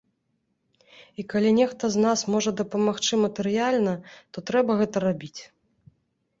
[1.23, 3.93] І калі нехта з нас можа дапамагчы матэрыяльна,
[4.33, 5.39] то трэба гэта рабіць.